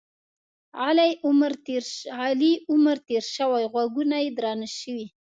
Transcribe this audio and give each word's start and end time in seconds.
علي 2.21 2.53
عمر 2.69 2.97
تېر 3.07 3.23
شوی؛ 3.33 3.63
غوږونه 3.71 4.17
یې 4.23 4.29
درانه 4.37 4.67
شوي. 4.79 5.05